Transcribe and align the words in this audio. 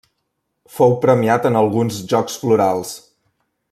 Fou 0.77 0.95
premiat 1.03 1.47
en 1.51 1.59
alguns 1.61 2.01
Jocs 2.15 2.43
Florals. 2.45 2.95